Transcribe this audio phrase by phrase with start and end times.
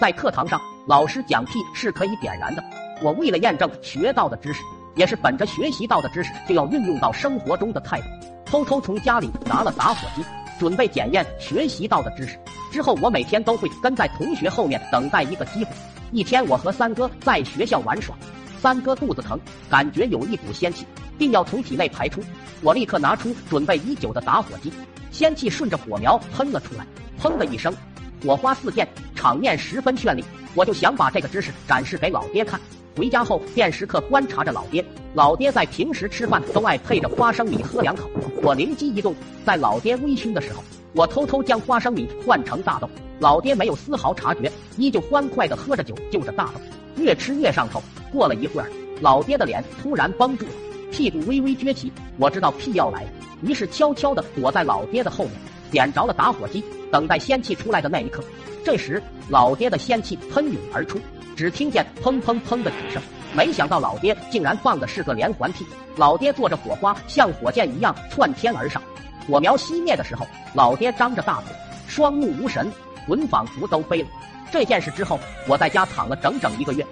[0.00, 2.62] 在课堂上，老师讲屁是可以点燃的。
[3.02, 4.60] 我为了验证学到的知识，
[4.94, 8.06] 也是本着学习到的知识就要运用到生活中的态度，
[8.46, 10.24] 偷偷从家里拿了打火机，
[10.56, 12.38] 准备检验学习到的知识。
[12.70, 15.72] 之后，我每天都会跟在同学后面等待一个机会。
[16.12, 18.14] 一天，我和三哥在学校玩耍，
[18.60, 19.36] 三哥肚子疼，
[19.68, 20.86] 感觉有一股仙气，
[21.18, 22.22] 并要从体内排出。
[22.62, 24.72] 我立刻拿出准备已久的打火机，
[25.10, 26.86] 仙气顺着火苗喷了出来，
[27.20, 27.74] 砰的一声，
[28.24, 28.86] 火花四溅，
[29.18, 30.24] 场面十分绚丽。
[30.54, 32.60] 我就想把这个知识展示给老爹看。
[32.96, 38.08] 回家后便时刻观察着老爹，老爹在平时吃饭都爱配着花生米喝两口。
[38.42, 39.14] 我灵机一动，
[39.44, 40.62] 在老爹微醺的时候，
[40.92, 42.88] 我偷偷将花生米换成大豆。
[43.18, 46.60] 老爹没有丝毫察觉，依旧欢快的喝着酒，就着大豆，
[46.96, 47.82] 越吃越上头。
[48.12, 48.68] 过了一会儿，
[49.00, 50.52] 老爹的脸突然绷住了。
[50.90, 53.10] 屁股微微撅起，我知道屁要来了，
[53.42, 55.34] 于是悄悄地躲在老爹的后面，
[55.70, 58.22] 点着了打火机，等待仙气出来的那一刻。
[58.64, 60.98] 这时，老爹的仙气喷涌而出，
[61.36, 63.02] 只听见砰砰砰的几声，
[63.34, 65.66] 没想到老爹竟然放的是个连环屁。
[65.96, 68.82] 老爹坐着火花像火箭一样窜天而上，
[69.26, 71.54] 火苗熄灭的时候，老爹张着大嘴，
[71.86, 72.70] 双目无神，
[73.06, 74.08] 魂仿佛都飞了。
[74.52, 76.86] 这件事之后，我在家躺了整整一个月。